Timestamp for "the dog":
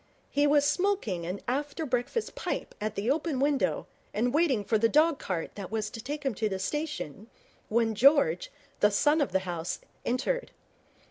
4.79-5.19